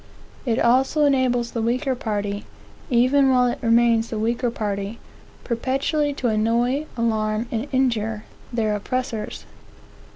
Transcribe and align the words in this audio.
It 0.47 0.57
also 0.57 1.05
enables 1.05 1.51
the 1.51 1.61
weaker 1.61 1.93
party, 1.93 2.45
even 2.89 3.29
while 3.29 3.45
it 3.45 3.59
remains 3.61 4.09
the 4.09 4.17
weaker 4.17 4.49
party, 4.49 4.97
perpetually 5.43 6.11
to 6.15 6.27
annoy, 6.27 6.87
alarm, 6.97 7.45
and 7.51 7.67
injure 7.71 8.23
their 8.51 8.75
oppressors. 8.75 9.45